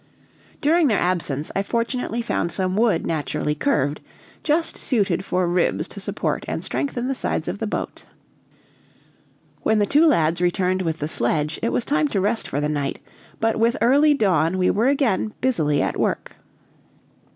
During 0.61 0.87
their 0.87 0.97
absence 0.99 1.51
I 1.55 1.61
fortunately 1.61 2.23
found 2.23 2.51
some 2.51 2.75
wood 2.75 3.05
naturally 3.05 3.53
curved, 3.53 4.01
just 4.43 4.75
suited 4.75 5.23
for 5.23 5.45
ribs 5.47 5.87
to 5.89 5.99
support 5.99 6.43
and 6.47 6.63
strengthen 6.63 7.07
the 7.07 7.13
sides 7.13 7.47
of 7.47 7.59
the 7.59 7.67
boat. 7.67 8.05
When 9.61 9.77
the 9.77 9.85
two 9.85 10.07
lads 10.07 10.41
returned 10.41 10.81
with 10.81 10.97
the 10.97 11.07
sledge, 11.07 11.59
it 11.61 11.69
was 11.71 11.85
time 11.85 12.07
to 12.07 12.19
rest 12.19 12.47
for 12.47 12.59
the 12.59 12.67
night; 12.67 12.97
but 13.39 13.57
with 13.57 13.77
early 13.79 14.15
dawn 14.15 14.57
we 14.57 14.71
were 14.71 14.87
again 14.87 15.35
busily 15.39 15.83
at 15.83 15.99
work. 15.99 16.35